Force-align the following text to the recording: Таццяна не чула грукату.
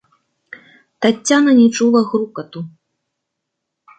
Таццяна 1.05 1.51
не 1.59 1.67
чула 1.79 2.01
грукату. 2.13 2.59